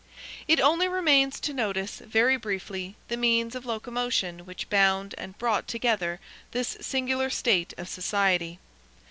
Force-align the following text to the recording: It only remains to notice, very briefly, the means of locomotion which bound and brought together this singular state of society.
It 0.47 0.59
only 0.59 0.87
remains 0.87 1.39
to 1.41 1.53
notice, 1.53 1.99
very 1.99 2.35
briefly, 2.35 2.95
the 3.07 3.17
means 3.17 3.53
of 3.53 3.67
locomotion 3.67 4.47
which 4.47 4.67
bound 4.67 5.13
and 5.15 5.37
brought 5.37 5.67
together 5.67 6.19
this 6.53 6.75
singular 6.81 7.29
state 7.29 7.75
of 7.77 7.87
society. 7.87 8.57